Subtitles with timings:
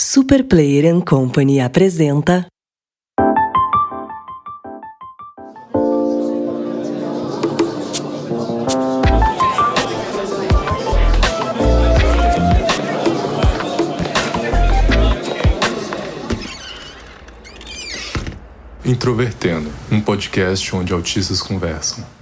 [0.00, 2.46] Super Player Company apresenta.
[18.84, 22.17] Introvertendo, um podcast onde autistas conversam.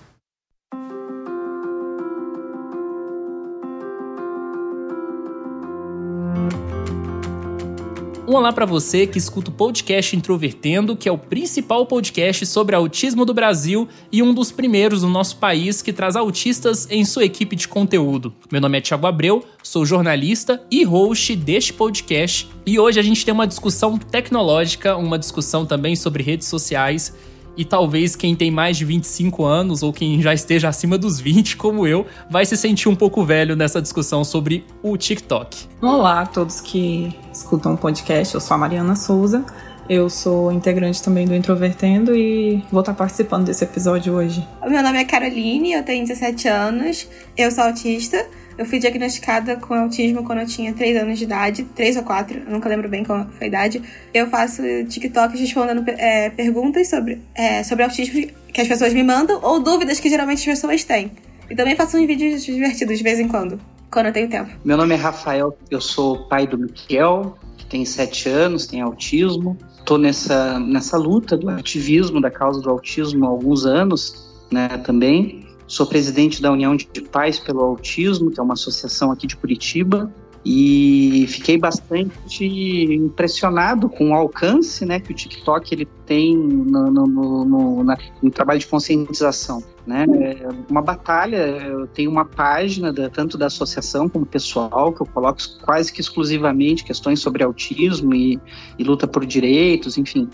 [8.37, 13.25] Olá para você que escuta o podcast Introvertendo, que é o principal podcast sobre autismo
[13.25, 17.57] do Brasil e um dos primeiros no nosso país que traz autistas em sua equipe
[17.57, 18.35] de conteúdo.
[18.53, 23.25] Meu nome é Thiago Abreu, sou jornalista e host deste podcast e hoje a gente
[23.25, 27.15] tem uma discussão tecnológica, uma discussão também sobre redes sociais
[27.57, 31.57] e talvez quem tem mais de 25 anos ou quem já esteja acima dos 20,
[31.57, 35.67] como eu, vai se sentir um pouco velho nessa discussão sobre o TikTok.
[35.81, 39.45] Olá a todos que escutam o podcast, eu sou a Mariana Souza.
[39.89, 44.45] Eu sou integrante também do Introvertendo e vou estar participando desse episódio hoje.
[44.67, 48.27] Meu nome é Caroline, eu tenho 17 anos, eu sou autista.
[48.59, 52.39] Eu fui diagnosticada com autismo quando eu tinha 3 anos de idade, 3 ou 4,
[52.47, 53.83] eu nunca lembro bem qual foi a idade.
[54.15, 59.39] Eu faço TikTok respondendo é, perguntas sobre, é, sobre autismo que as pessoas me mandam
[59.43, 61.13] ou dúvidas que geralmente as pessoas têm.
[61.51, 64.51] E também faço uns vídeos divertidos de vez em quando, quando eu tenho tempo.
[64.65, 69.57] Meu nome é Rafael, eu sou pai do Miquel, que tem 7 anos, tem autismo.
[69.79, 75.46] Estou nessa, nessa luta do ativismo da causa do autismo há alguns anos, né, também.
[75.67, 80.13] Sou presidente da União de Pais pelo Autismo, que é uma associação aqui de Curitiba,
[80.49, 87.45] e fiquei bastante impressionado com o alcance né, que o TikTok ele tem no, no,
[87.45, 89.61] no, na, no trabalho de conscientização.
[89.85, 90.07] Né?
[90.09, 95.07] É uma batalha, eu tenho uma página da, tanto da associação como pessoal, que eu
[95.07, 98.39] coloco quase que exclusivamente questões sobre autismo e,
[98.79, 100.31] e luta por direitos, enfim.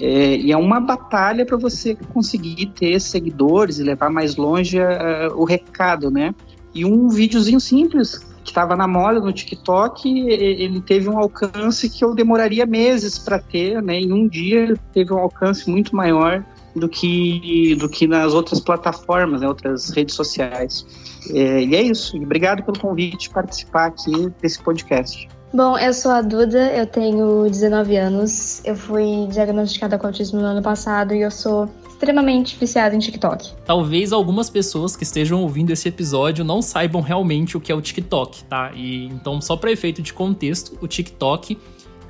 [0.00, 5.32] É, e é uma batalha para você conseguir ter seguidores e levar mais longe uh,
[5.36, 6.34] o recado, né?
[6.74, 12.14] E um videozinho simples estava na moda no TikTok, ele teve um alcance que eu
[12.14, 13.98] demoraria meses para ter, né?
[13.98, 16.44] Em um dia teve um alcance muito maior
[16.76, 19.48] do que do que nas outras plataformas, né?
[19.48, 20.86] outras redes sociais.
[21.30, 22.16] É, e é isso.
[22.16, 25.28] Obrigado pelo convite participar aqui desse podcast.
[25.52, 30.46] Bom, eu sou a Duda, eu tenho 19 anos, eu fui diagnosticada com autismo no
[30.46, 31.68] ano passado e eu sou
[32.02, 33.52] extremamente viciada em TikTok.
[33.64, 37.80] Talvez algumas pessoas que estejam ouvindo esse episódio não saibam realmente o que é o
[37.80, 38.72] TikTok, tá?
[38.74, 41.56] E então, só para efeito de contexto, o TikTok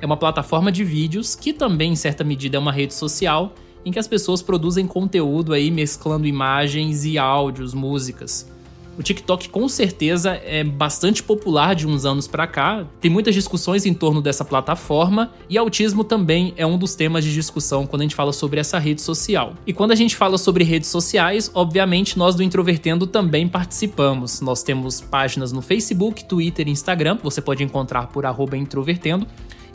[0.01, 3.53] é uma plataforma de vídeos que também, em certa medida, é uma rede social
[3.85, 8.51] em que as pessoas produzem conteúdo aí mesclando imagens e áudios, músicas.
[8.97, 12.85] O TikTok com certeza é bastante popular de uns anos para cá.
[13.01, 17.33] Tem muitas discussões em torno dessa plataforma e autismo também é um dos temas de
[17.33, 19.53] discussão quando a gente fala sobre essa rede social.
[19.65, 24.41] E quando a gente fala sobre redes sociais, obviamente nós do Introvertendo também participamos.
[24.41, 28.23] Nós temos páginas no Facebook, Twitter e Instagram, você pode encontrar por
[28.53, 29.25] @introvertendo.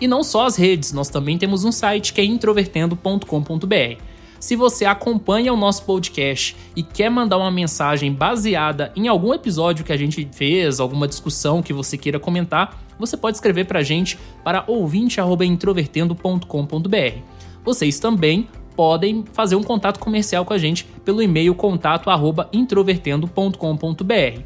[0.01, 4.08] E não só as redes, nós também temos um site que é introvertendo.com.br.
[4.41, 9.85] Se você acompanha o nosso podcast e quer mandar uma mensagem baseada em algum episódio
[9.85, 13.83] que a gente fez, alguma discussão que você queira comentar, você pode escrever para a
[13.83, 17.19] gente para ouvinte@introvertendo.com.br.
[17.65, 24.41] Vocês também podem fazer um contato comercial com a gente pelo e-mail contato@introvertendo.com.br.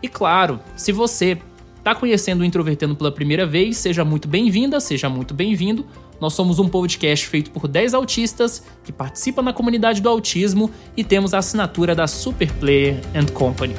[0.00, 1.36] E claro, se você
[1.78, 5.84] está conhecendo o Introvertendo pela primeira vez, seja muito bem-vinda, seja muito bem-vindo.
[6.22, 11.02] Nós somos um podcast feito por 10 autistas que participam na comunidade do autismo e
[11.02, 13.74] temos a assinatura da Super Player and Company.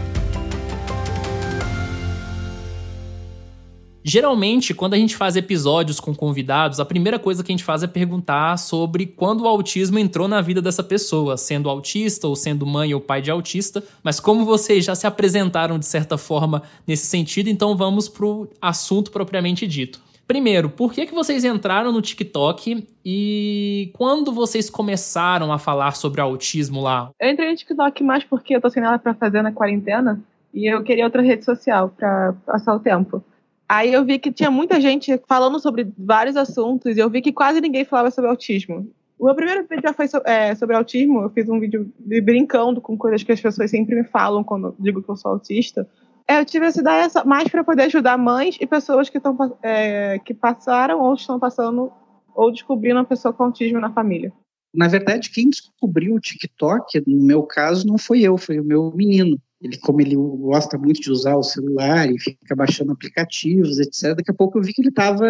[4.04, 7.81] Geralmente, quando a gente faz episódios com convidados, a primeira coisa que a gente faz
[7.81, 12.66] é perguntar sobre quando o autismo entrou na vida dessa pessoa, sendo autista ou sendo
[12.66, 13.81] mãe ou pai de autista.
[14.04, 19.12] Mas como vocês já se apresentaram de certa forma nesse sentido, então vamos pro assunto
[19.12, 20.01] propriamente dito.
[20.28, 26.22] Primeiro, por que, que vocês entraram no TikTok e quando vocês começaram a falar sobre
[26.22, 27.12] autismo lá?
[27.20, 30.22] Eu entrei no TikTok mais porque eu tô sem nada pra fazer na quarentena
[30.54, 33.24] e eu queria outra rede social pra passar o tempo.
[33.68, 37.34] Aí eu vi que tinha muita gente falando sobre vários assuntos e eu vi que
[37.34, 38.88] quase ninguém falava sobre autismo.
[39.18, 41.22] O meu primeiro vídeo já foi é, sobre autismo.
[41.22, 41.92] Eu fiz um vídeo
[42.24, 45.88] brincando com coisas que as pessoas sempre me falam quando digo que eu sou autista.
[46.28, 50.20] É, eu tive essa ideia mais para poder ajudar mães e pessoas que, estão, é,
[50.20, 51.92] que passaram ou estão passando
[52.34, 54.34] ou descobrindo uma pessoa com autismo na família.
[54.74, 58.92] Na verdade, quem descobriu o TikTok, no meu caso, não foi eu, foi o meu
[58.96, 59.40] menino.
[59.62, 64.31] ele, como ele gosta muito de usar o celular e fica baixando aplicativos, etc., daqui
[64.31, 65.26] a pouco eu vi que ele estava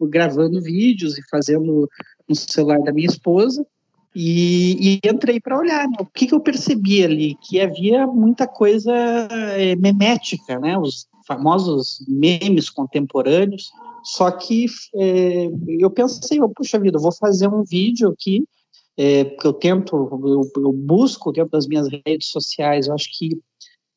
[0.00, 1.86] gravando vídeos e fazendo
[2.26, 3.66] no celular da minha esposa.
[4.18, 5.86] E, e entrei para olhar.
[5.86, 5.96] Né?
[6.00, 7.36] O que, que eu percebi ali?
[7.42, 10.78] Que havia muita coisa é, memética, né?
[10.78, 13.68] Os famosos memes contemporâneos.
[14.02, 15.48] Só que é,
[15.78, 18.42] eu pensei, oh, puxa vida, eu vou fazer um vídeo aqui
[18.96, 23.38] é, porque eu tento, eu, eu, busco dentro das minhas redes sociais, eu acho que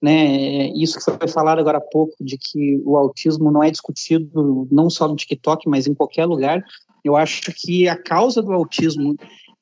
[0.02, 4.68] né, isso que foi falado agora há pouco, de que o autismo não é discutido
[4.72, 6.64] não só no TikTok, mas em qualquer lugar,
[7.04, 9.16] eu acho que a causa do autismo,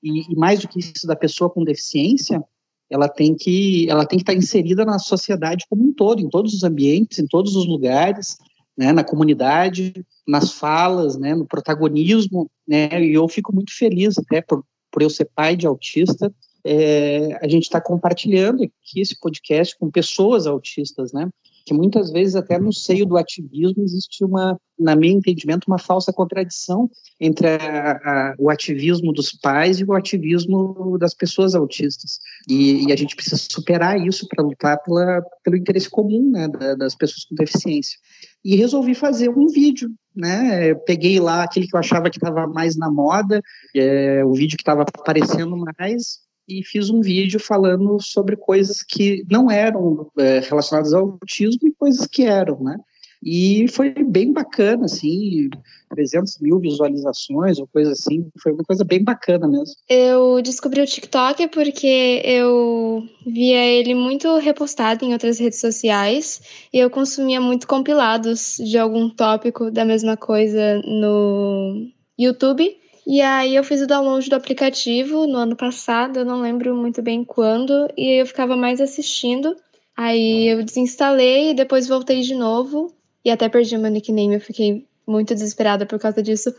[0.10, 2.44] e, e mais do que isso, da pessoa com deficiência,
[2.90, 6.54] ela tem que ela tem que estar inserida na sociedade como um todo, em todos
[6.54, 8.38] os ambientes, em todos os lugares,
[8.78, 9.94] né, na comunidade,
[10.28, 15.10] nas falas, né, no protagonismo, né, e eu fico muito feliz até por, por eu
[15.10, 16.34] ser pai de autista,
[16.64, 21.30] é, a gente está compartilhando aqui esse podcast com pessoas autistas, né?
[21.68, 26.14] Que muitas vezes até no seio do ativismo existe uma, na meu entendimento, uma falsa
[26.14, 32.20] contradição entre a, a, o ativismo dos pais e o ativismo das pessoas autistas.
[32.48, 36.48] E, e a gente precisa superar isso para lutar pela, pelo interesse comum né,
[36.78, 38.00] das pessoas com deficiência.
[38.46, 40.74] E resolvi fazer um vídeo né?
[40.74, 43.40] Peguei lá aquele que eu achava que estava mais na moda,
[43.76, 49.26] é, o vídeo que estava aparecendo mais, e fiz um vídeo falando sobre coisas que
[49.30, 52.78] não eram é, relacionadas ao autismo e coisas que eram, né?
[53.24, 55.50] E foi bem bacana, assim,
[55.90, 59.76] 300 mil visualizações ou coisa assim, foi uma coisa bem bacana mesmo.
[59.90, 66.42] Eu descobri o TikTok porque eu via ele muito repostado em outras redes sociais
[66.72, 72.77] e eu consumia muito compilados de algum tópico da mesma coisa no YouTube.
[73.10, 77.02] E aí eu fiz o download do aplicativo no ano passado, eu não lembro muito
[77.02, 79.56] bem quando, e eu ficava mais assistindo.
[79.96, 82.94] Aí eu desinstalei e depois voltei de novo
[83.24, 86.54] e até perdi o meu nickname, eu fiquei muito desesperada por causa disso.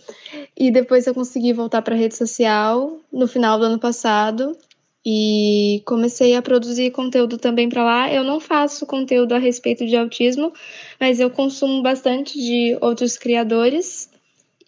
[0.56, 4.56] E depois eu consegui voltar para a rede social no final do ano passado
[5.04, 8.10] e comecei a produzir conteúdo também para lá.
[8.10, 10.50] Eu não faço conteúdo a respeito de autismo,
[10.98, 14.08] mas eu consumo bastante de outros criadores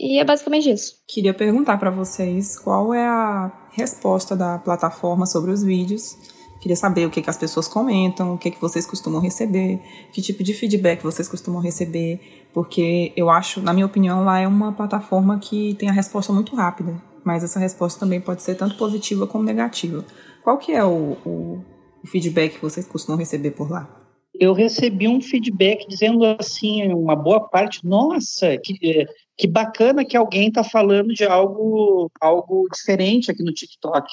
[0.00, 0.94] e é basicamente isso.
[1.06, 6.17] Queria perguntar para vocês qual é a resposta da plataforma sobre os vídeos
[6.61, 9.81] Queria saber o que, que as pessoas comentam, o que, que vocês costumam receber,
[10.12, 12.20] que tipo de feedback vocês costumam receber,
[12.52, 16.55] porque eu acho, na minha opinião, lá é uma plataforma que tem a resposta muito
[16.55, 20.05] rápida, mas essa resposta também pode ser tanto positiva como negativa.
[20.44, 21.64] Qual que é o, o,
[22.05, 23.88] o feedback que vocês costumam receber por lá?
[24.35, 29.06] Eu recebi um feedback dizendo assim, uma boa parte, nossa, que, eh,
[29.40, 34.06] que bacana que alguém está falando de algo, algo diferente aqui no TikTok.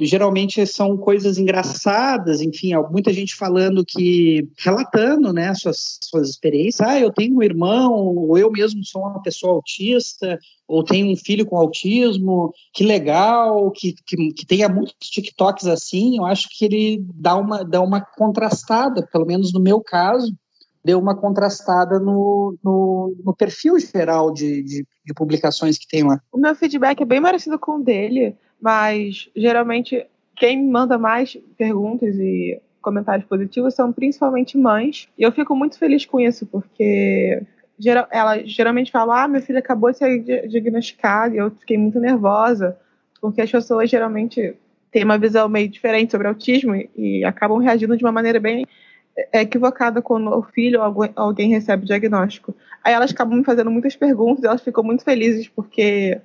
[0.00, 6.98] Geralmente são coisas engraçadas, enfim, muita gente falando que, relatando, né, suas, suas experiências, ah,
[6.98, 11.46] eu tenho um irmão, ou eu mesmo sou uma pessoa autista, ou tenho um filho
[11.46, 17.04] com autismo, que legal, que, que, que tenha muitos TikToks assim, eu acho que ele
[17.14, 20.34] dá uma, dá uma contrastada, pelo menos no meu caso,
[20.84, 26.20] deu uma contrastada no, no, no perfil geral de, de, de publicações que tem lá.
[26.30, 32.14] O meu feedback é bem parecido com o dele, mas geralmente quem manda mais perguntas
[32.16, 35.08] e comentários positivos são principalmente mães.
[35.18, 37.42] E eu fico muito feliz com isso, porque
[37.78, 41.98] geral, ela geralmente fala: Ah, meu filho acabou de ser diagnosticado, e eu fiquei muito
[41.98, 42.76] nervosa,
[43.22, 44.54] porque as pessoas geralmente
[44.90, 48.66] têm uma visão meio diferente sobre autismo e acabam reagindo de uma maneira bem
[49.16, 52.54] é, equivocada quando o filho ou alguém recebe o diagnóstico.
[52.82, 56.20] Aí elas acabam me fazendo muitas perguntas, elas ficam muito felizes porque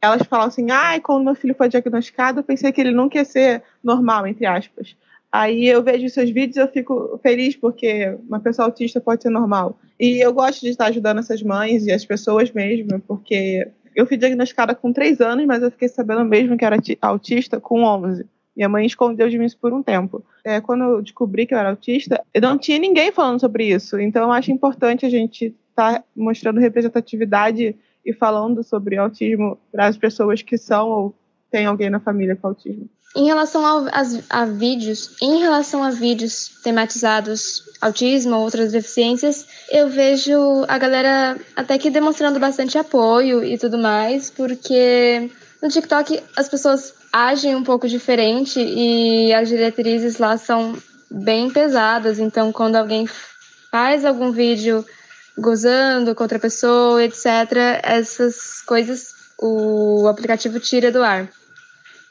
[0.00, 3.18] elas falam assim, ai, ah, quando meu filho foi diagnosticado, eu pensei que ele nunca
[3.18, 4.96] ia ser normal, entre aspas.
[5.30, 9.30] Aí eu vejo seus vídeos e eu fico feliz porque uma pessoa autista pode ser
[9.30, 9.78] normal.
[9.98, 14.16] E eu gosto de estar ajudando essas mães e as pessoas mesmo, porque eu fui
[14.16, 18.26] diagnosticada com 3 anos, mas eu fiquei sabendo mesmo que era autista com 11.
[18.60, 20.22] Minha mãe escondeu de mim isso por um tempo.
[20.44, 23.98] É, quando eu descobri que eu era autista, eu não tinha ninguém falando sobre isso.
[23.98, 27.74] Então eu acho importante a gente estar tá mostrando representatividade
[28.04, 31.14] e falando sobre autismo para as pessoas que são ou
[31.50, 32.86] têm alguém na família com autismo.
[33.16, 39.46] Em relação ao, as, a vídeos, em relação a vídeos tematizados autismo ou outras deficiências,
[39.72, 45.30] eu vejo a galera até que demonstrando bastante apoio e tudo mais, porque
[45.62, 50.76] no TikTok as pessoas agem um pouco diferente e as diretrizes lá são
[51.10, 53.08] bem pesadas, então quando alguém
[53.70, 54.84] faz algum vídeo
[55.36, 57.26] gozando com outra pessoa, etc.
[57.82, 61.28] Essas coisas o aplicativo tira do ar.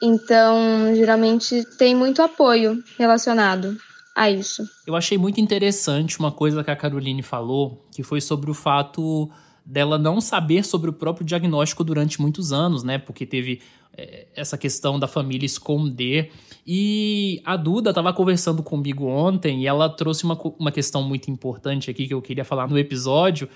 [0.02, 3.76] Então, geralmente tem muito apoio relacionado.
[4.14, 4.68] a isso.
[4.86, 9.30] Eu achei muito interessante uma coisa que a Caroline falou, que foi sobre o fato
[9.64, 12.98] dela não saber sobre o próprio diagnóstico durante muitos anos, né?
[12.98, 13.60] Porque teve
[13.96, 16.32] é, essa questão da família esconder.
[16.66, 21.90] E a Duda estava conversando comigo ontem e ela trouxe uma, uma questão muito importante
[21.90, 23.48] aqui que eu queria falar no episódio,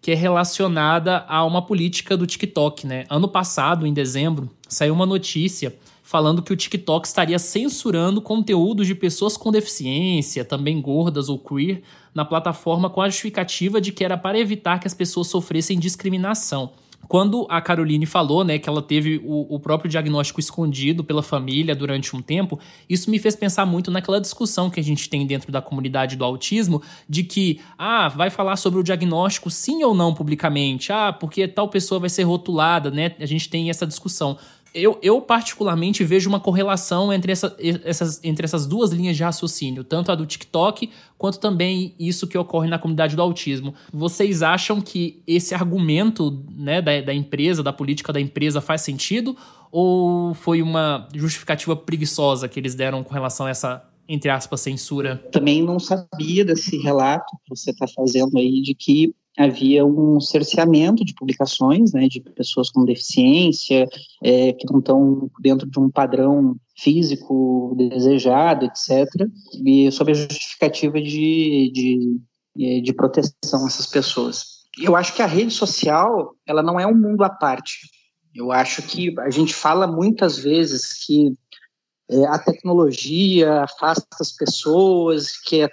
[0.00, 3.04] que é relacionada a uma política do TikTok, né?
[3.08, 5.74] Ano passado, em dezembro, saiu uma notícia
[6.12, 11.80] falando que o TikTok estaria censurando conteúdos de pessoas com deficiência, também gordas ou queer,
[12.14, 16.72] na plataforma com a justificativa de que era para evitar que as pessoas sofressem discriminação.
[17.08, 21.74] Quando a Caroline falou, né, que ela teve o, o, próprio diagnóstico escondido pela família
[21.74, 25.50] durante um tempo, isso me fez pensar muito naquela discussão que a gente tem dentro
[25.50, 30.12] da comunidade do autismo, de que, ah, vai falar sobre o diagnóstico sim ou não
[30.12, 33.14] publicamente, ah, porque tal pessoa vai ser rotulada, né?
[33.18, 34.38] A gente tem essa discussão
[34.74, 39.84] eu, eu particularmente vejo uma correlação entre, essa, essas, entre essas duas linhas de raciocínio,
[39.84, 43.74] tanto a do TikTok quanto também isso que ocorre na comunidade do autismo.
[43.92, 49.36] Vocês acham que esse argumento né, da, da empresa, da política da empresa, faz sentido?
[49.70, 55.16] Ou foi uma justificativa preguiçosa que eles deram com relação a essa, entre aspas, censura?
[55.30, 61.04] Também não sabia desse relato que você está fazendo aí de que havia um cerceamento
[61.04, 63.88] de publicações, né, de pessoas com deficiência,
[64.22, 69.08] é, que não estão dentro de um padrão físico desejado, etc.,
[69.64, 72.20] e sob a justificativa de, de,
[72.60, 74.62] é, de proteção a essas pessoas.
[74.78, 77.78] Eu acho que a rede social, ela não é um mundo à parte.
[78.34, 81.34] Eu acho que a gente fala muitas vezes que
[82.12, 85.70] é, a tecnologia afasta as pessoas, que a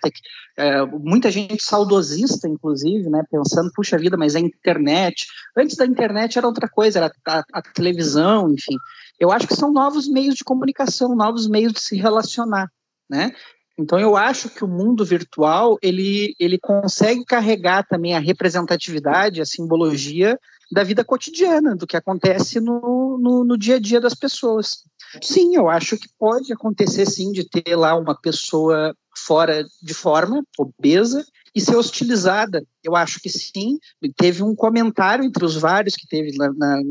[0.57, 5.27] é, muita gente saudosista, inclusive, né, pensando, puxa vida, mas a internet.
[5.57, 8.75] Antes da internet era outra coisa, era a, a, televisão, enfim.
[9.19, 12.69] Eu acho que são novos meios de comunicação, novos meios de se relacionar,
[13.09, 13.31] né?
[13.77, 19.45] Então eu acho que o mundo virtual ele, ele consegue carregar também a representatividade, a
[19.45, 20.37] simbologia
[20.71, 24.83] da vida cotidiana, do que acontece no, no, no dia a dia das pessoas.
[25.21, 30.43] Sim, eu acho que pode acontecer sim de ter lá uma pessoa fora de forma,
[30.57, 32.63] obesa, e ser hostilizada.
[32.83, 33.77] Eu acho que sim.
[34.15, 36.81] Teve um comentário entre os vários que teve na, na,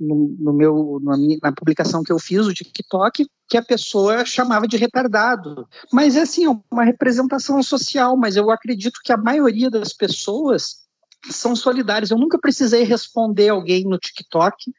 [0.00, 4.24] no, no, meu, na, minha, na publicação que eu fiz, o TikTok, que a pessoa
[4.24, 5.68] chamava de retardado.
[5.92, 10.85] Mas é assim, é uma representação social, mas eu acredito que a maioria das pessoas
[11.30, 12.10] são solidárias.
[12.10, 14.72] Eu nunca precisei responder alguém no TikTok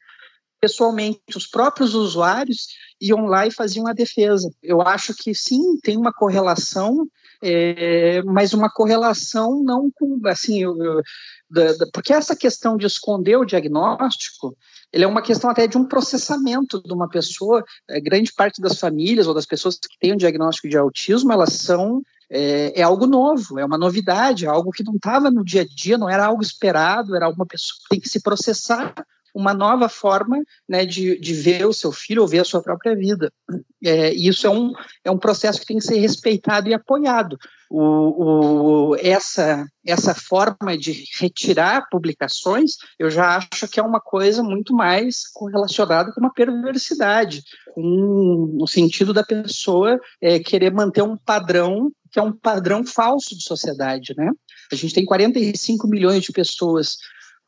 [0.60, 2.68] pessoalmente, os próprios usuários
[3.00, 4.50] iam lá e faziam a defesa.
[4.62, 7.06] Eu acho que sim, tem uma correlação,
[7.42, 11.02] é, mas uma correlação não com, assim, eu, eu,
[11.48, 14.56] da, da, porque essa questão de esconder o diagnóstico,
[14.92, 17.64] ele é uma questão até de um processamento de uma pessoa.
[17.88, 21.52] É, grande parte das famílias ou das pessoas que têm um diagnóstico de autismo, elas
[21.52, 25.62] são é, é, algo novo, é uma novidade, é algo que não estava no dia
[25.62, 28.94] a dia, não era algo esperado, era alguma pessoa que tem que se processar
[29.34, 32.94] uma nova forma né, de, de ver o seu filho ou ver a sua própria
[32.94, 33.32] vida.
[33.84, 34.72] É, e isso é um,
[35.04, 37.38] é um processo que tem que ser respeitado e apoiado.
[37.70, 44.42] O, o, essa, essa forma de retirar publicações, eu já acho que é uma coisa
[44.42, 47.42] muito mais correlacionada com uma perversidade,
[47.74, 53.36] com o sentido da pessoa é, querer manter um padrão que é um padrão falso
[53.36, 54.30] de sociedade, né?
[54.72, 56.96] A gente tem 45 milhões de pessoas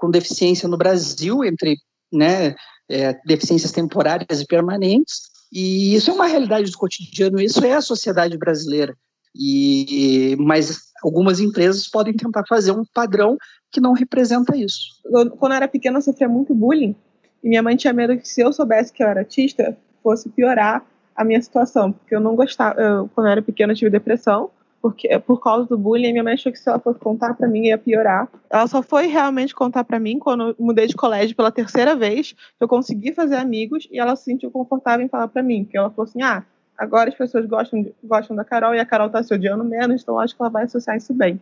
[0.01, 1.77] com deficiência no Brasil, entre
[2.13, 2.55] né,
[2.89, 5.21] é, deficiências temporárias e permanentes,
[5.53, 8.97] e isso é uma realidade do cotidiano, isso é a sociedade brasileira.
[9.35, 13.37] E, mas algumas empresas podem tentar fazer um padrão
[13.71, 15.01] que não representa isso.
[15.39, 16.97] Quando eu era pequena, eu sofria muito bullying,
[17.43, 20.85] e minha mãe tinha medo que se eu soubesse que eu era autista, fosse piorar
[21.15, 24.51] a minha situação, porque eu não gostava, eu, quando eu era pequena eu tive depressão,
[24.81, 27.67] porque por causa do bullying, minha mãe achou que se ela fosse contar para mim
[27.67, 28.29] ia piorar.
[28.49, 32.35] Ela só foi realmente contar para mim quando eu mudei de colégio pela terceira vez,
[32.59, 35.91] eu consegui fazer amigos e ela se sentiu confortável em falar para mim, porque ela
[35.91, 36.43] falou assim: "Ah,
[36.77, 40.19] agora as pessoas gostam gostam da Carol e a Carol tá se odiando menos, então
[40.19, 41.41] acho que ela vai associar isso bem".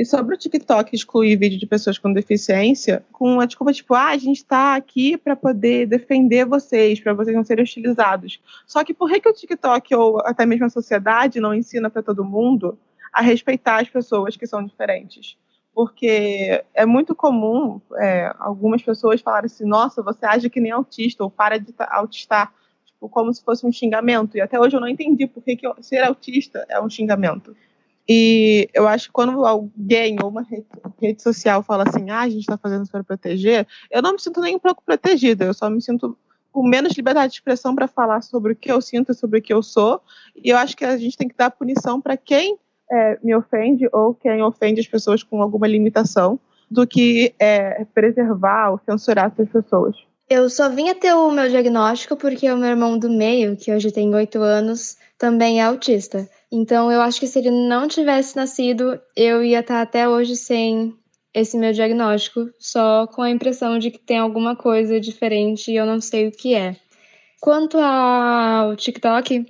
[0.00, 4.06] E sobre o TikTok excluir vídeo de pessoas com deficiência, com a desculpa tipo, ah,
[4.06, 8.40] a gente está aqui para poder defender vocês, para vocês não serem utilizados.
[8.66, 12.02] Só que por que, que o TikTok ou até mesmo a sociedade não ensina para
[12.02, 12.78] todo mundo
[13.12, 15.36] a respeitar as pessoas que são diferentes?
[15.74, 21.24] Porque é muito comum é, algumas pessoas falarem assim, nossa, você age que nem autista,
[21.24, 22.54] ou para de autistar,
[22.86, 24.34] tipo, como se fosse um xingamento.
[24.38, 27.54] E até hoje eu não entendi por que, que ser autista é um xingamento.
[28.08, 30.44] E eu acho que quando alguém ou uma
[31.00, 34.20] rede, social fala assim, ah, a gente está fazendo isso para proteger, eu não me
[34.20, 36.16] sinto nem um pouco protegida, eu só me sinto
[36.50, 39.52] com menos liberdade de expressão para falar sobre o que eu sinto, sobre o que
[39.52, 40.00] eu sou.
[40.34, 42.58] E eu acho que a gente tem que dar punição para quem
[42.90, 46.40] é, me ofende ou quem ofende as pessoas com alguma limitação,
[46.70, 49.96] do que é, preservar ou censurar essas pessoas.
[50.28, 53.90] Eu só vim ter o meu diagnóstico porque o meu irmão do meio, que hoje
[53.90, 56.28] tem oito anos, também é autista.
[56.52, 60.94] Então eu acho que se ele não tivesse nascido, eu ia estar até hoje sem
[61.32, 65.86] esse meu diagnóstico, só com a impressão de que tem alguma coisa diferente e eu
[65.86, 66.76] não sei o que é.
[67.40, 69.46] Quanto ao TikTok,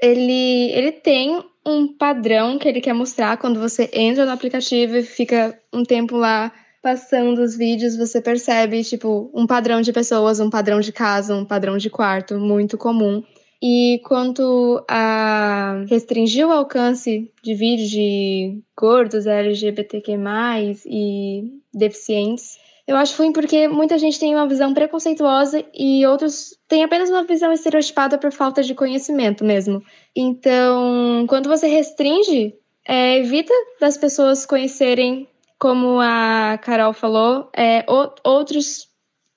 [0.00, 5.02] ele, ele tem um padrão que ele quer mostrar quando você entra no aplicativo e
[5.02, 10.48] fica um tempo lá passando os vídeos, você percebe, tipo, um padrão de pessoas, um
[10.48, 13.24] padrão de casa, um padrão de quarto muito comum.
[13.62, 20.12] E quanto a restringir o alcance de vídeos de gordos, LGBTQ+,
[20.86, 26.84] e deficientes, eu acho ruim porque muita gente tem uma visão preconceituosa e outros têm
[26.84, 29.82] apenas uma visão estereotipada por falta de conhecimento mesmo.
[30.14, 32.54] Então, quando você restringe,
[32.86, 35.26] é, evita das pessoas conhecerem,
[35.58, 37.84] como a Carol falou, é,
[38.22, 38.88] outros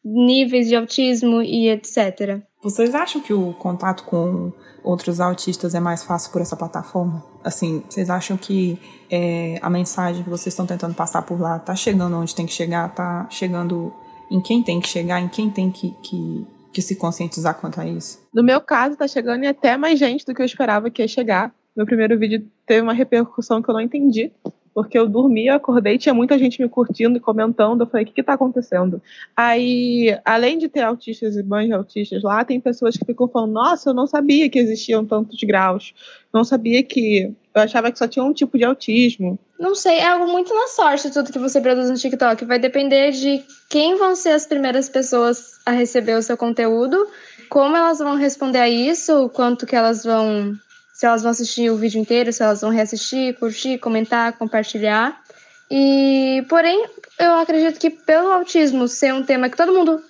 [0.10, 2.42] níveis de autismo e etc.
[2.62, 4.52] Vocês acham que o contato com
[4.84, 7.24] outros autistas é mais fácil por essa plataforma?
[7.44, 8.78] Assim, vocês acham que
[9.10, 12.52] é, a mensagem que vocês estão tentando passar por lá tá chegando onde tem que
[12.52, 13.94] chegar, tá chegando
[14.30, 17.88] em quem tem que chegar, em quem tem que, que, que se conscientizar quanto a
[17.88, 18.20] isso?
[18.34, 21.08] No meu caso, tá chegando em até mais gente do que eu esperava que ia
[21.08, 21.54] chegar.
[21.76, 24.32] Meu primeiro vídeo teve uma repercussão que eu não entendi
[24.80, 27.82] porque eu dormi, eu acordei, tinha muita gente me curtindo e comentando.
[27.82, 29.02] Eu falei, o que está acontecendo?
[29.36, 33.52] Aí, além de ter autistas e mães de autistas lá, tem pessoas que ficam falando,
[33.52, 35.94] nossa, eu não sabia que existiam tantos graus.
[36.34, 37.34] Não sabia que.
[37.54, 39.38] Eu achava que só tinha um tipo de autismo.
[39.60, 42.46] Não sei, é algo muito na sorte tudo que você produz no TikTok.
[42.46, 47.06] Vai depender de quem vão ser as primeiras pessoas a receber o seu conteúdo,
[47.50, 50.58] como elas vão responder a isso, quanto que elas vão
[51.00, 55.18] se elas vão assistir o vídeo inteiro, se elas vão reassistir, curtir, comentar, compartilhar.
[55.72, 60.04] E, porém, eu acredito que pelo autismo ser um tema que todo mundo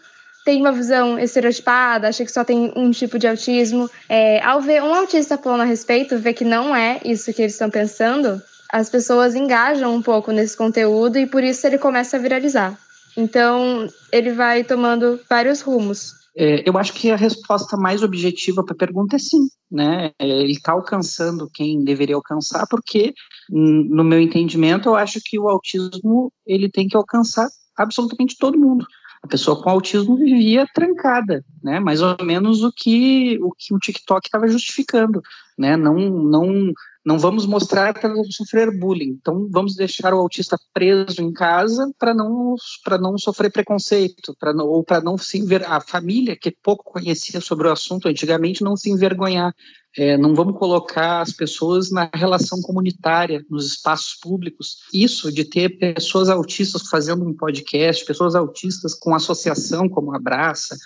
[0.43, 4.81] tem uma visão estereotipada, acha que só tem um tipo de autismo, é, ao ver
[4.81, 8.89] um autista falando a respeito, ver que não é isso que eles estão pensando, as
[8.89, 12.75] pessoas engajam um pouco nesse conteúdo e por isso ele começa a viralizar.
[13.15, 16.18] Então, ele vai tomando vários rumos.
[16.35, 19.47] É, eu acho que a resposta mais objetiva para a pergunta é sim.
[19.71, 20.11] Né?
[20.19, 23.13] É, ele está alcançando quem deveria alcançar, porque,
[23.49, 28.85] no meu entendimento, eu acho que o autismo ele tem que alcançar absolutamente todo mundo.
[29.21, 31.79] A pessoa com autismo vivia trancada, né?
[31.79, 35.21] Mais ou menos o que o que o TikTok estava justificando,
[35.57, 35.75] né?
[35.75, 36.71] Não, não
[37.05, 39.17] não vamos mostrar para não sofrer bullying.
[39.21, 44.51] Então, vamos deixar o autista preso em casa para não para não sofrer preconceito, para
[44.63, 45.65] ou para não se enver...
[45.65, 49.53] a família que pouco conhecia sobre o assunto antigamente não se envergonhar.
[49.97, 54.77] É, não vamos colocar as pessoas na relação comunitária, nos espaços públicos.
[54.93, 60.77] Isso de ter pessoas autistas fazendo um podcast, pessoas autistas com associação como Abraça,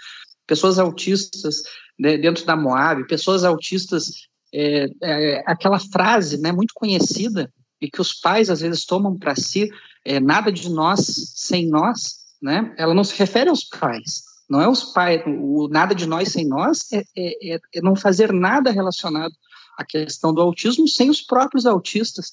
[0.47, 1.63] pessoas autistas
[1.99, 7.99] né, dentro da Moab, pessoas autistas é, é, aquela frase né, muito conhecida e que
[7.99, 9.69] os pais às vezes tomam para si,
[10.05, 10.99] é, nada de nós
[11.35, 12.73] sem nós, né?
[12.77, 16.45] ela não se refere aos pais, não é os pais, o nada de nós sem
[16.45, 19.33] nós é, é, é, é não fazer nada relacionado
[19.77, 22.31] à questão do autismo sem os próprios autistas.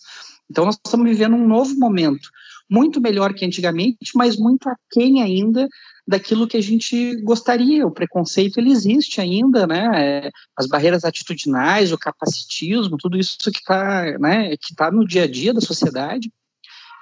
[0.51, 2.29] Então nós estamos vivendo um novo momento,
[2.69, 5.67] muito melhor que antigamente, mas muito aquém ainda
[6.11, 7.87] daquilo que a gente gostaria.
[7.87, 9.91] O preconceito ele existe ainda, né?
[9.95, 14.51] É, as barreiras atitudinais, o capacitismo, tudo isso que está, né?
[14.57, 16.31] Que está no dia a dia da sociedade.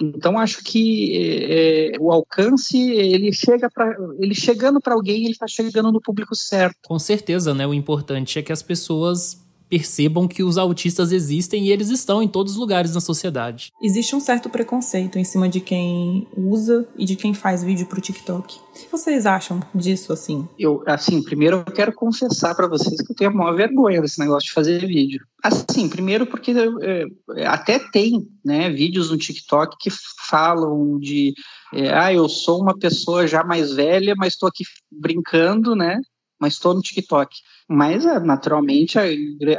[0.00, 1.16] Então acho que
[1.50, 6.36] é, o alcance ele chega para ele chegando para alguém ele está chegando no público
[6.36, 6.76] certo.
[6.86, 7.66] Com certeza, né?
[7.66, 12.28] O importante é que as pessoas percebam que os autistas existem e eles estão em
[12.28, 13.72] todos os lugares na sociedade.
[13.82, 18.00] Existe um certo preconceito em cima de quem usa e de quem faz vídeo pro
[18.00, 18.56] TikTok.
[18.56, 20.48] O que vocês acham disso, assim?
[20.58, 24.20] Eu, assim, primeiro eu quero confessar para vocês que eu tenho a maior vergonha desse
[24.20, 25.20] negócio de fazer vídeo.
[25.42, 26.52] Assim, primeiro porque
[26.82, 27.04] é,
[27.46, 29.90] até tem, né, vídeos no TikTok que
[30.28, 31.34] falam de,
[31.74, 36.00] é, ah, eu sou uma pessoa já mais velha, mas estou aqui brincando, né,
[36.40, 37.36] mas estou no TikTok.
[37.68, 39.04] Mas, é, naturalmente, a,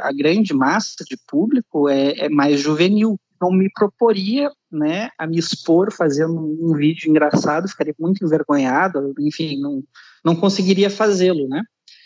[0.02, 3.18] a, grande massa de público é, é, mais juvenil.
[3.40, 9.58] Não me proporia né, a me expor fazendo um vídeo engraçado, ficaria muito envergonhado, enfim,
[9.58, 9.82] não,
[10.22, 11.62] não conseguiria fazê-lo, né?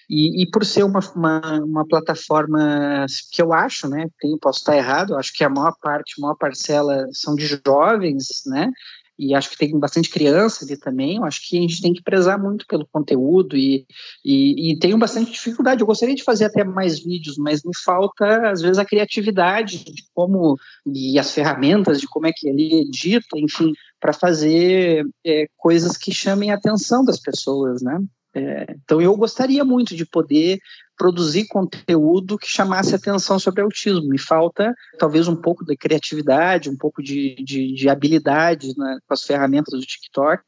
[0.08, 4.76] E, e, por ser uma, uma, uma, plataforma que eu acho, né, tem, posso estar
[4.76, 8.70] errado, acho que a maior parte, a maior parcela são de jovens, né,
[9.18, 12.02] e acho que tem bastante criança ali também, eu acho que a gente tem que
[12.02, 13.86] prezar muito pelo conteúdo e,
[14.24, 15.80] e, e, tenho bastante dificuldade.
[15.80, 20.04] Eu gostaria de fazer até mais vídeos, mas me falta, às vezes, a criatividade de
[20.12, 25.96] como e as ferramentas de como é que ele edita, enfim, para fazer é, coisas
[25.96, 27.98] que chamem a atenção das pessoas, né?
[28.34, 30.58] É, então eu gostaria muito de poder
[30.96, 34.08] produzir conteúdo que chamasse atenção sobre autismo.
[34.08, 39.14] Me falta talvez um pouco de criatividade, um pouco de, de, de habilidade né, com
[39.14, 40.42] as ferramentas do TikTok,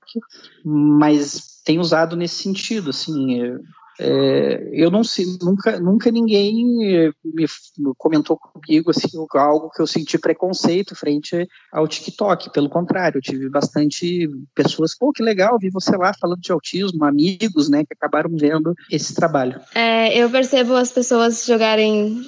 [0.65, 2.91] mas tenho usado nesse sentido.
[2.91, 3.41] Assim,
[3.99, 6.65] é, eu não sei, nunca, nunca ninguém
[7.25, 7.47] me
[7.97, 12.53] comentou comigo assim, algo que eu senti preconceito frente ao TikTok.
[12.53, 17.05] Pelo contrário, eu tive bastante pessoas, pô, que legal, vi você lá falando de autismo,
[17.05, 19.61] amigos, né, que acabaram vendo esse trabalho.
[19.75, 22.23] É, eu percebo as pessoas jogarem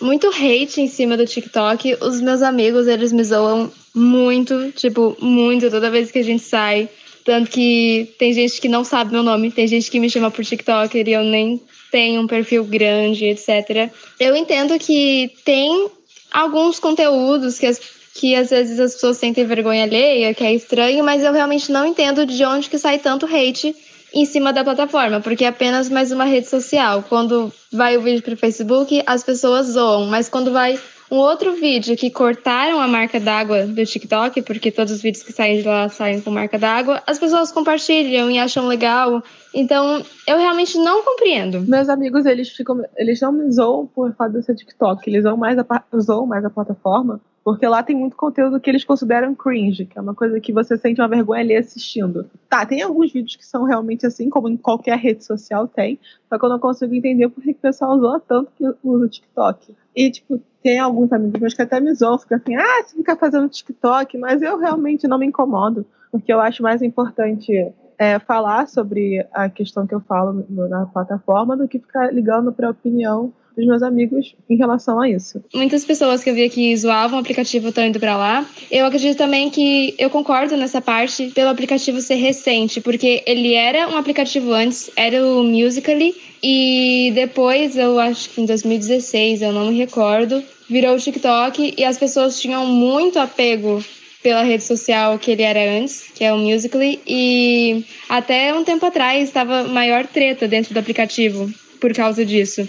[0.00, 1.96] muito hate em cima do TikTok.
[2.00, 6.88] Os meus amigos, eles me zoam muito, tipo, muito, toda vez que a gente sai.
[7.24, 10.44] Tanto que tem gente que não sabe meu nome, tem gente que me chama por
[10.44, 11.60] TikToker e eu nem
[11.90, 13.90] tenho um perfil grande, etc.
[14.20, 15.88] Eu entendo que tem
[16.30, 17.80] alguns conteúdos que, as,
[18.14, 21.86] que às vezes as pessoas sentem vergonha alheia, que é estranho, mas eu realmente não
[21.86, 23.74] entendo de onde que sai tanto hate
[24.12, 27.04] em cima da plataforma, porque é apenas mais uma rede social.
[27.08, 30.78] Quando vai o vídeo para o Facebook, as pessoas zoam, mas quando vai
[31.14, 35.32] um outro vídeo que cortaram a marca d'água do TikTok, porque todos os vídeos que
[35.32, 39.22] saem de lá saem com marca d'água, as pessoas compartilham e acham legal.
[39.54, 41.60] Então, eu realmente não compreendo.
[41.60, 45.56] Meus amigos, eles ficam, eles não me zoam por fato de TikTok, eles zoam mais
[45.56, 45.64] a,
[46.00, 50.00] zoam mais a plataforma, porque lá tem muito conteúdo que eles consideram cringe, que é
[50.00, 52.24] uma coisa que você sente uma vergonha ali assistindo.
[52.48, 56.38] Tá, tem alguns vídeos que são realmente assim, como em qualquer rede social tem, só
[56.38, 59.76] que eu não consigo entender por que o pessoal zoa tanto que usa o TikTok.
[59.94, 63.14] E, tipo, tem alguns amigos meus que até me zoam, ficam assim, ah, você fica
[63.14, 67.52] fazendo TikTok, mas eu realmente não me incomodo, porque eu acho mais importante
[67.98, 72.68] é, falar sobre a questão que eu falo na plataforma do que ficar ligando para
[72.68, 75.42] a opinião dos meus amigos em relação a isso.
[75.54, 78.46] Muitas pessoas que eu vi que zoavam o aplicativo estão indo para lá.
[78.70, 83.88] Eu acredito também que eu concordo nessa parte pelo aplicativo ser recente, porque ele era
[83.88, 89.70] um aplicativo antes, era o Musical.ly, e depois, eu acho que em 2016, eu não
[89.70, 93.82] me recordo, virou o TikTok e as pessoas tinham muito apego
[94.22, 98.84] pela rede social que ele era antes, que é o Musical.ly, e até um tempo
[98.84, 102.66] atrás estava maior treta dentro do aplicativo por causa disso.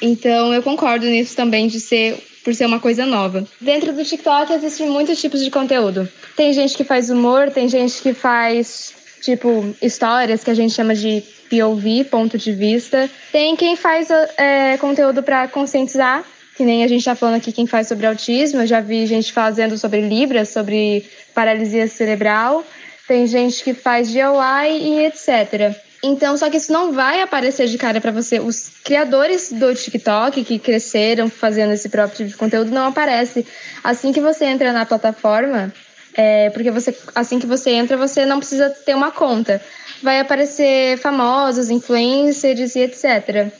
[0.00, 3.44] Então eu concordo nisso também de ser por ser uma coisa nova.
[3.60, 6.08] Dentro do TikTok existem muitos tipos de conteúdo.
[6.36, 10.94] Tem gente que faz humor, tem gente que faz tipo histórias que a gente chama
[10.94, 13.10] de POV, ponto de vista.
[13.32, 16.24] Tem quem faz é, conteúdo para conscientizar
[16.56, 19.30] que nem a gente está falando aqui quem faz sobre autismo, eu já vi gente
[19.30, 21.04] fazendo sobre Libras, sobre
[21.34, 22.64] paralisia cerebral,
[23.06, 24.22] tem gente que faz DIY
[24.80, 25.76] e etc.
[26.02, 28.38] Então, só que isso não vai aparecer de cara para você.
[28.38, 33.46] Os criadores do TikTok que cresceram fazendo esse próprio tipo de conteúdo não aparece.
[33.82, 35.72] Assim que você entra na plataforma,
[36.14, 39.60] é, porque você, assim que você entra, você não precisa ter uma conta.
[40.02, 43.52] Vai aparecer famosos, influencers e etc.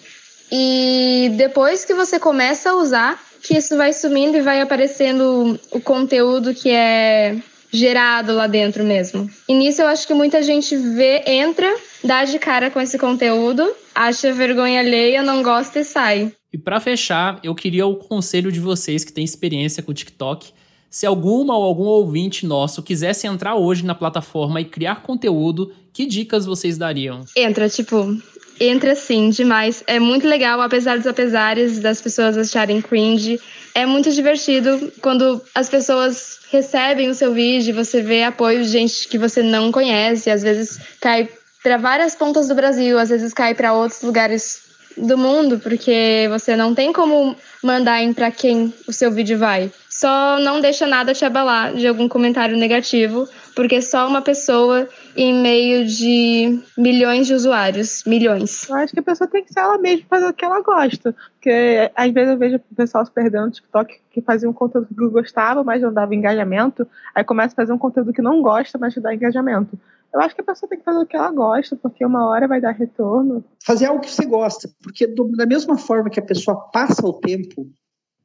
[0.51, 5.81] E depois que você começa a usar, que isso vai sumindo e vai aparecendo o
[5.81, 7.37] conteúdo que é
[7.73, 9.29] gerado lá dentro mesmo.
[9.49, 13.69] E nisso eu acho que muita gente vê, entra, dá de cara com esse conteúdo,
[13.95, 16.33] acha vergonha alheia, não gosta e sai.
[16.53, 20.53] E para fechar, eu queria o conselho de vocês que têm experiência com o TikTok.
[20.89, 26.07] Se alguma ou algum ouvinte nosso quisesse entrar hoje na plataforma e criar conteúdo, que
[26.07, 27.25] dicas vocês dariam?
[27.37, 28.17] Entra, tipo,
[28.59, 29.83] entra sim, demais.
[29.87, 33.41] É muito legal, apesar dos apesares das pessoas acharem cringe.
[33.75, 39.09] É muito divertido quando as pessoas recebem o seu vídeo, você vê apoio de gente
[39.09, 41.29] que você não conhece, às vezes cai
[41.63, 44.67] para várias pontas do Brasil, às vezes cai para outros lugares
[44.97, 49.71] do mundo, porque você não tem como mandar em para quem o seu vídeo vai.
[49.91, 55.35] Só não deixa nada te abalar de algum comentário negativo, porque só uma pessoa em
[55.35, 58.69] meio de milhões de usuários, milhões.
[58.69, 61.15] Eu acho que a pessoa tem que ser ela mesma fazer o que ela gosta,
[61.33, 64.89] porque às vezes eu vejo o pessoal se perdendo no TikTok que fazia um conteúdo
[64.89, 68.79] que gostava, mas não dava engajamento, aí começa a fazer um conteúdo que não gosta,
[68.79, 69.79] mas te dá engajamento.
[70.13, 72.49] Eu acho que a pessoa tem que fazer o que ela gosta, porque uma hora
[72.49, 73.45] vai dar retorno.
[73.65, 77.13] Fazer algo que você gosta, porque do, da mesma forma que a pessoa passa o
[77.13, 77.67] tempo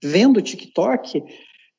[0.02, 1.24] vendo o TikTok,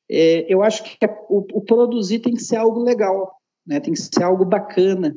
[0.09, 0.97] é, eu acho que
[1.29, 3.79] o, o, produzir tem que ser algo legal, né?
[3.79, 5.13] tem que ser algo bacana,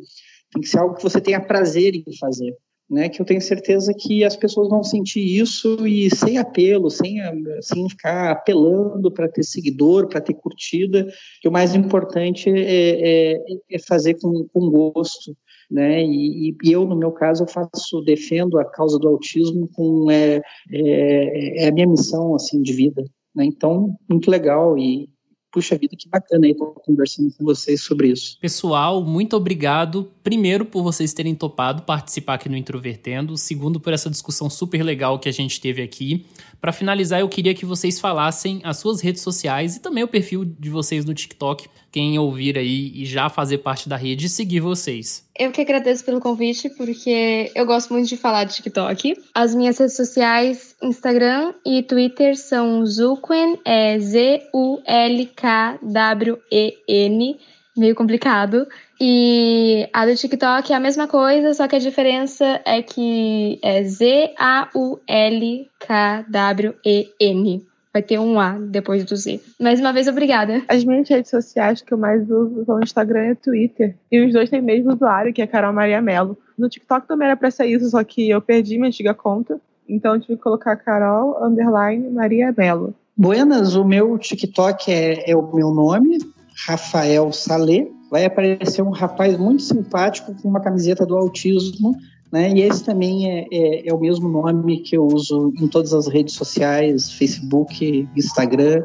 [0.52, 2.54] tem que ser algo que você tenha prazer em fazer.
[2.88, 7.16] né, que eu tenho certeza que as pessoas vão sentir isso e sem apelo, sem,
[7.60, 11.04] sem ficar apelando para ter seguidor, para ter curtida,
[11.40, 13.38] que o mais importante é, é,
[13.72, 15.36] é fazer com, com gosto,
[15.70, 16.02] né?
[16.04, 20.40] E, e, eu, no meu caso, eu faço, defendo a causa do autismo com é,
[20.72, 23.02] é, é a minha missão assim de vida,
[23.34, 23.44] né?
[23.44, 25.08] Então, muito legal e
[25.56, 28.36] puxa vida, que bacana aí estar conversando com vocês sobre isso.
[28.38, 30.12] Pessoal, muito obrigado.
[30.22, 33.38] Primeiro, por vocês terem topado participar aqui no Introvertendo.
[33.38, 36.26] Segundo, por essa discussão super legal que a gente teve aqui.
[36.60, 40.44] Para finalizar, eu queria que vocês falassem as suas redes sociais e também o perfil
[40.44, 41.70] de vocês no TikTok.
[41.90, 45.25] Quem ouvir aí e já fazer parte da rede, seguir vocês.
[45.38, 49.22] Eu que agradeço pelo convite, porque eu gosto muito de falar de TikTok.
[49.34, 54.60] As minhas redes sociais, Instagram e Twitter são Zulquen, é Z-U-L-K-W-E-N,
[57.76, 58.66] meio complicado.
[58.98, 63.84] E a do TikTok é a mesma coisa, só que a diferença é que é
[63.84, 64.56] Z-A-U-L-K-W-E-N
[67.96, 69.40] vai ter um A depois do Z.
[69.58, 70.62] Mais uma vez, obrigada.
[70.68, 73.96] As minhas redes sociais que eu mais uso são o Instagram e Twitter.
[74.12, 76.36] E os dois têm o mesmo usuário, que é Carol Maria Mello.
[76.58, 79.58] No TikTok também era pra ser isso, só que eu perdi minha antiga conta.
[79.88, 82.94] Então eu tive que colocar Carol Underline Maria Mello.
[83.16, 86.18] Buenas, o meu TikTok é, é o meu nome,
[86.66, 87.90] Rafael Salê.
[88.10, 91.96] Vai aparecer um rapaz muito simpático com uma camiseta do autismo
[92.32, 92.52] né?
[92.52, 96.08] E esse também é, é, é, o mesmo nome que eu uso em todas as
[96.08, 98.82] redes sociais, Facebook, Instagram.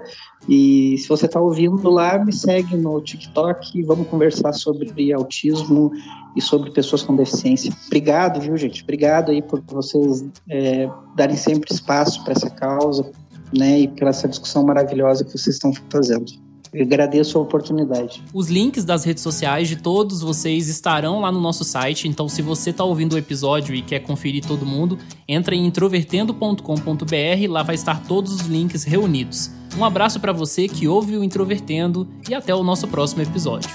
[0.48, 5.92] E se você está ouvindo lá, me segue no TikTok e vamos conversar sobre autismo
[6.36, 7.74] e sobre pessoas com deficiência.
[7.88, 8.84] Obrigado, viu, gente?
[8.84, 13.12] Obrigado aí por vocês é, darem sempre espaço para essa causa,
[13.58, 13.82] né?
[13.82, 16.51] E pela essa discussão maravilhosa que vocês estão fazendo.
[16.74, 18.24] Eu agradeço a oportunidade.
[18.34, 22.42] Os links das redes sociais de todos vocês estarão lá no nosso site, então se
[22.42, 27.76] você está ouvindo o episódio e quer conferir todo mundo, entra em introvertendo.com.br, lá vai
[27.76, 29.52] estar todos os links reunidos.
[29.78, 33.70] Um abraço para você que ouve o Introvertendo e até o nosso próximo episódio.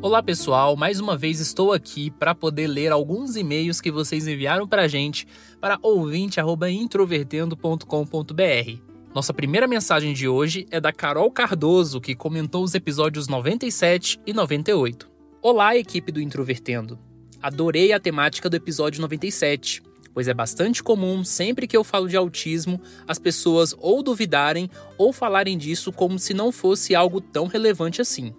[0.00, 4.68] Olá pessoal, mais uma vez estou aqui para poder ler alguns e-mails que vocês enviaram
[4.68, 5.26] para a gente
[5.60, 8.80] para ouvinte@introvertendo.com.br.
[9.12, 14.32] Nossa primeira mensagem de hoje é da Carol Cardoso, que comentou os episódios 97 e
[14.32, 15.10] 98.
[15.42, 16.96] Olá, equipe do Introvertendo.
[17.42, 19.82] Adorei a temática do episódio 97,
[20.14, 25.12] pois é bastante comum, sempre que eu falo de autismo, as pessoas ou duvidarem ou
[25.12, 28.32] falarem disso como se não fosse algo tão relevante assim.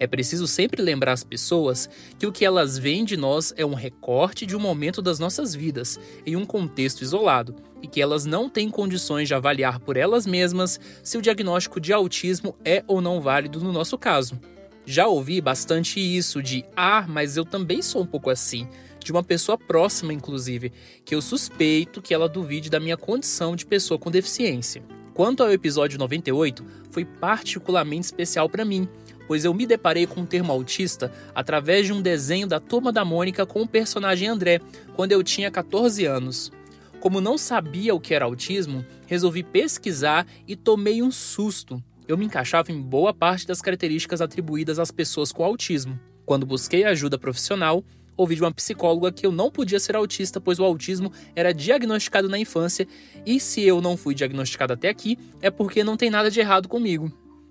[0.00, 3.74] É preciso sempre lembrar as pessoas que o que elas veem de nós é um
[3.74, 8.48] recorte de um momento das nossas vidas, em um contexto isolado, e que elas não
[8.48, 13.20] têm condições de avaliar por elas mesmas se o diagnóstico de autismo é ou não
[13.20, 14.38] válido no nosso caso.
[14.86, 18.66] Já ouvi bastante isso de ah, mas eu também sou um pouco assim,
[19.04, 20.72] de uma pessoa próxima, inclusive,
[21.04, 24.82] que eu suspeito que ela duvide da minha condição de pessoa com deficiência.
[25.18, 28.88] Quanto ao episódio 98, foi particularmente especial para mim,
[29.26, 33.04] pois eu me deparei com o termo autista através de um desenho da Turma da
[33.04, 34.60] Mônica com o personagem André,
[34.94, 36.52] quando eu tinha 14 anos.
[37.00, 41.82] Como não sabia o que era autismo, resolvi pesquisar e tomei um susto.
[42.06, 45.98] Eu me encaixava em boa parte das características atribuídas às pessoas com autismo.
[46.24, 47.82] Quando busquei ajuda profissional,
[48.18, 52.28] ouvi de uma psicóloga que eu não podia ser autista, pois o autismo era diagnosticado
[52.28, 52.86] na infância,
[53.24, 56.68] e se eu não fui diagnosticado até aqui, é porque não tem nada de errado
[56.68, 57.10] comigo.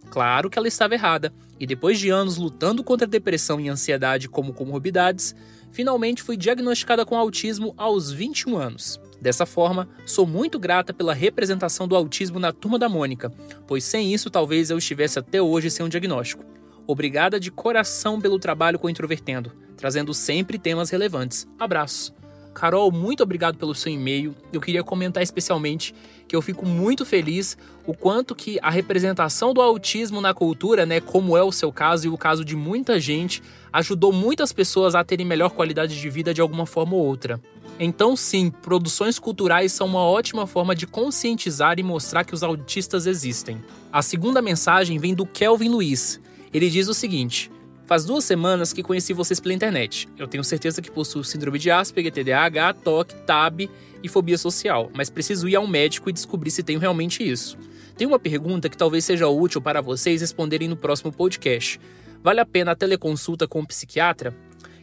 [0.10, 4.30] Claro que ela estava errada, e depois de anos lutando contra a depressão e ansiedade
[4.30, 5.34] como comorbidades,
[5.72, 9.00] finalmente fui diagnosticada com autismo aos 21 anos.
[9.22, 13.32] Dessa forma, sou muito grata pela representação do autismo na turma da Mônica,
[13.66, 16.46] pois sem isso talvez eu estivesse até hoje sem um diagnóstico.
[16.86, 21.48] Obrigada de coração pelo trabalho com Introvertendo, trazendo sempre temas relevantes.
[21.58, 22.18] Abraço!
[22.58, 24.36] Carol, muito obrigado pelo seu e-mail.
[24.52, 25.94] Eu queria comentar especialmente
[26.28, 31.00] que eu fico muito feliz o quanto que a representação do autismo na cultura, né,
[31.00, 35.04] como é o seu caso e o caso de muita gente, ajudou muitas pessoas a
[35.04, 37.40] terem melhor qualidade de vida de alguma forma ou outra.
[37.80, 43.06] Então, sim, produções culturais são uma ótima forma de conscientizar e mostrar que os autistas
[43.06, 43.64] existem.
[43.94, 46.20] A segunda mensagem vem do Kelvin Luiz.
[46.52, 47.52] Ele diz o seguinte:
[47.88, 50.10] Faz duas semanas que conheci vocês pela internet.
[50.18, 53.70] Eu tenho certeza que possuo síndrome de Asperger, TDAH, TOC, TAB
[54.04, 57.58] e fobia social, mas preciso ir ao médico e descobrir se tenho realmente isso.
[57.96, 61.80] Tenho uma pergunta que talvez seja útil para vocês responderem no próximo podcast.
[62.22, 64.36] Vale a pena a teleconsulta com um psiquiatra?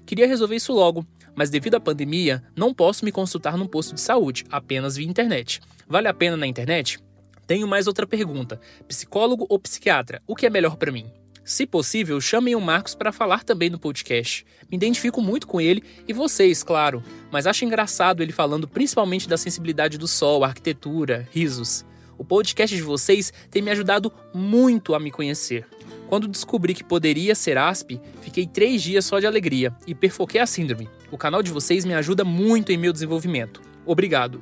[0.07, 4.01] Queria resolver isso logo, mas devido à pandemia, não posso me consultar num posto de
[4.01, 5.61] saúde, apenas via internet.
[5.87, 6.99] Vale a pena na internet?
[7.47, 8.59] Tenho mais outra pergunta.
[8.89, 10.23] Psicólogo ou psiquiatra?
[10.27, 11.13] O que é melhor para mim?
[11.45, 14.47] Se possível, chamem o Marcos para falar também no podcast.
[14.71, 19.37] Me identifico muito com ele e vocês, claro, mas acho engraçado ele falando principalmente da
[19.37, 21.85] sensibilidade do sol, arquitetura, risos.
[22.17, 25.67] O podcast de vocês tem me ajudado muito a me conhecer.
[26.09, 30.47] Quando descobri que poderia ser ASP, fiquei três dias só de alegria e perfoquei a
[30.47, 30.89] síndrome.
[31.11, 33.61] O canal de vocês me ajuda muito em meu desenvolvimento.
[33.85, 34.41] Obrigado.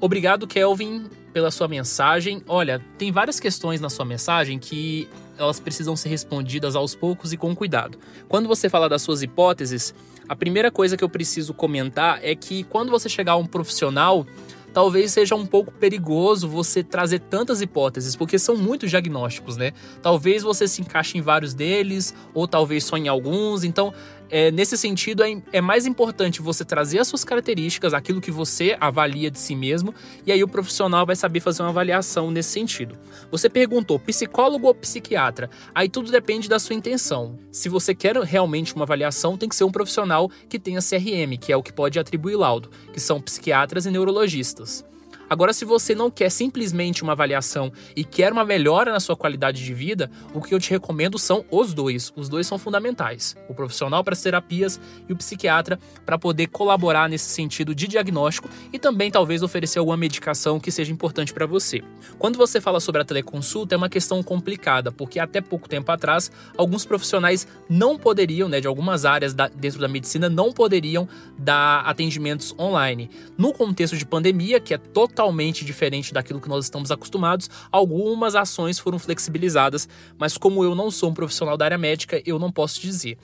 [0.00, 2.42] Obrigado, Kelvin, pela sua mensagem.
[2.46, 7.36] Olha, tem várias questões na sua mensagem que elas precisam ser respondidas aos poucos e
[7.36, 7.98] com cuidado.
[8.28, 9.94] Quando você fala das suas hipóteses,
[10.28, 14.26] a primeira coisa que eu preciso comentar é que quando você chegar a um profissional,
[14.72, 19.72] talvez seja um pouco perigoso você trazer tantas hipóteses, porque são muitos diagnósticos, né?
[20.02, 23.64] Talvez você se encaixe em vários deles, ou talvez só em alguns.
[23.64, 23.92] Então,
[24.30, 28.76] é, nesse sentido, é, é, mais importante você trazer as suas características, aquilo que você
[28.80, 29.94] avalia de si mesmo,
[30.26, 32.98] e aí o profissional vai saber fazer uma avaliação nesse sentido.
[33.30, 35.50] Você perguntou psicólogo ou psiquiatra?
[35.74, 37.38] Aí tudo depende da sua intenção.
[37.50, 41.52] Se você quer realmente uma avaliação, tem que ser um profissional que tenha CRM, que
[41.52, 44.87] é o que pode atribuir laudo, que são psiquiatras e neurologistas.
[45.28, 49.62] Agora, se você não quer simplesmente uma avaliação e quer uma melhora na sua qualidade
[49.62, 52.12] de vida, o que eu te recomendo são os dois.
[52.16, 57.08] Os dois são fundamentais: o profissional para as terapias e o psiquiatra para poder colaborar
[57.08, 61.82] nesse sentido de diagnóstico e também talvez oferecer alguma medicação que seja importante para você.
[62.18, 66.30] Quando você fala sobre a teleconsulta, é uma questão complicada, porque até pouco tempo atrás,
[66.56, 71.80] alguns profissionais não poderiam, né, de algumas áreas da, dentro da medicina, não poderiam dar
[71.80, 73.10] atendimentos online.
[73.36, 78.36] No contexto de pandemia, que é totalmente totalmente diferente daquilo que nós estamos acostumados, algumas
[78.36, 82.52] ações foram flexibilizadas, mas como eu não sou um profissional da área médica, eu não
[82.52, 83.18] posso dizer.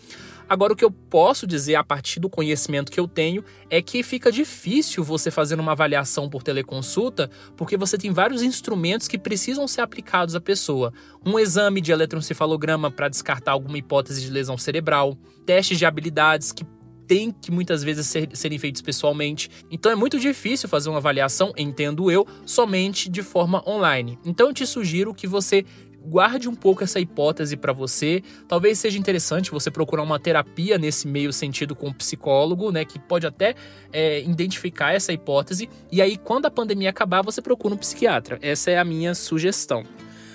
[0.49, 4.03] Agora, o que eu posso dizer a partir do conhecimento que eu tenho é que
[4.03, 9.67] fica difícil você fazer uma avaliação por teleconsulta, porque você tem vários instrumentos que precisam
[9.69, 10.93] ser aplicados à pessoa.
[11.25, 16.65] Um exame de eletroencefalograma para descartar alguma hipótese de lesão cerebral, testes de habilidades que
[17.07, 19.51] tem que muitas vezes ser, serem feitos pessoalmente.
[19.71, 24.19] Então é muito difícil fazer uma avaliação, entendo eu, somente de forma online.
[24.25, 25.65] Então eu te sugiro que você
[26.07, 28.23] guarde um pouco essa hipótese para você.
[28.47, 32.99] Talvez seja interessante você procurar uma terapia nesse meio sentido com um psicólogo, né, que
[32.99, 33.55] pode até
[33.93, 35.69] é, identificar essa hipótese.
[35.91, 38.39] E aí, quando a pandemia acabar, você procura um psiquiatra.
[38.43, 39.85] Essa é a minha sugestão.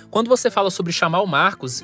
[0.09, 1.83] Quando você fala sobre chamar o Marcos,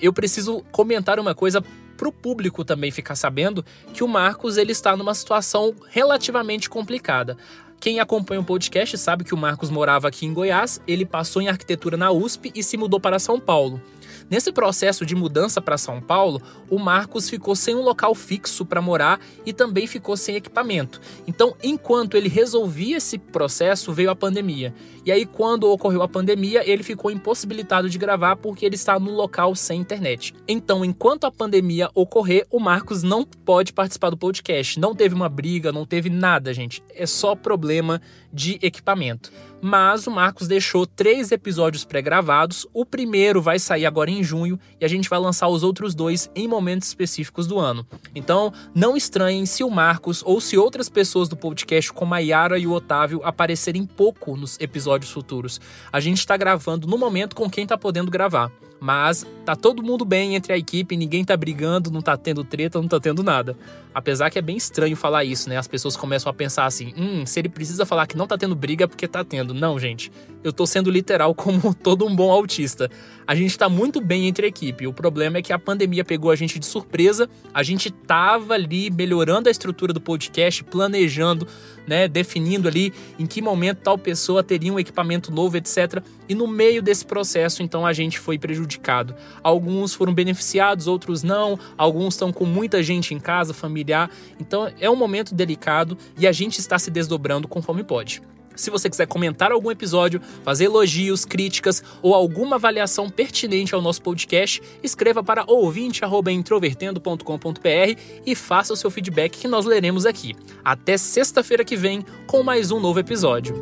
[0.00, 1.62] eu preciso comentar uma coisa
[1.96, 7.36] para o público também ficar sabendo que o Marcos ele está numa situação relativamente complicada.
[7.80, 11.48] Quem acompanha o podcast sabe que o Marcos morava aqui em Goiás, ele passou em
[11.48, 13.80] arquitetura na USP e se mudou para São Paulo.
[14.28, 18.82] Nesse processo de mudança para São Paulo, o Marcos ficou sem um local fixo para
[18.82, 21.00] morar e também ficou sem equipamento.
[21.28, 24.74] Então, enquanto ele resolvia esse processo, veio a pandemia.
[25.04, 29.14] E aí, quando ocorreu a pandemia, ele ficou impossibilitado de gravar porque ele está num
[29.14, 30.34] local sem internet.
[30.48, 34.80] Então, enquanto a pandemia ocorrer, o Marcos não pode participar do podcast.
[34.80, 36.82] Não teve uma briga, não teve nada, gente.
[36.92, 38.00] É só problema
[38.32, 39.30] de equipamento.
[39.68, 42.68] Mas o Marcos deixou três episódios pré-gravados.
[42.72, 46.30] O primeiro vai sair agora em junho e a gente vai lançar os outros dois
[46.36, 47.84] em momentos específicos do ano.
[48.14, 52.60] Então, não estranhem se o Marcos ou se outras pessoas do podcast, como a Yara
[52.60, 55.60] e o Otávio, aparecerem pouco nos episódios futuros.
[55.92, 58.52] A gente está gravando no momento com quem está podendo gravar.
[58.80, 62.80] Mas tá todo mundo bem entre a equipe, ninguém tá brigando, não tá tendo treta,
[62.80, 63.56] não tá tendo nada.
[63.94, 65.56] Apesar que é bem estranho falar isso, né?
[65.56, 68.54] As pessoas começam a pensar assim: hum, se ele precisa falar que não tá tendo
[68.54, 69.54] briga é porque tá tendo.
[69.54, 70.12] Não, gente.
[70.44, 72.90] Eu tô sendo literal como todo um bom autista.
[73.26, 74.86] A gente tá muito bem entre a equipe.
[74.86, 77.28] O problema é que a pandemia pegou a gente de surpresa.
[77.54, 81.48] A gente tava ali melhorando a estrutura do podcast, planejando
[81.86, 86.02] né, definindo ali em que momento tal pessoa teria um equipamento novo, etc.
[86.28, 89.14] E no meio desse processo, então, a gente foi prejudicado.
[89.42, 91.58] Alguns foram beneficiados, outros não.
[91.76, 94.10] Alguns estão com muita gente em casa, familiar.
[94.40, 98.22] Então, é um momento delicado e a gente está se desdobrando conforme pode.
[98.56, 104.00] Se você quiser comentar algum episódio, fazer elogios, críticas ou alguma avaliação pertinente ao nosso
[104.00, 110.34] podcast, escreva para ouvinte@introvertendo.com.br e faça o seu feedback que nós leremos aqui.
[110.64, 113.54] Até sexta-feira que vem com mais um novo episódio.